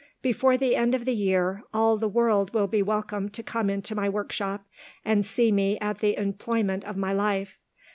Before 0.23 0.57
the 0.57 0.75
end 0.75 0.95
of 0.95 1.05
the 1.05 1.13
year, 1.13 1.61
all 1.75 1.95
the 1.95 2.07
world 2.09 2.55
will 2.55 2.65
be 2.65 2.81
welcome 2.81 3.29
to 3.29 3.43
come 3.43 3.69
into 3.69 3.93
my 3.93 4.09
workshop, 4.09 4.65
and 5.05 5.23
see 5.23 5.51
me 5.51 5.77
at 5.79 5.99
the 5.99 6.17
employment 6.17 6.83
of 6.85 6.97
my 6.97 7.13
life. 7.13 7.59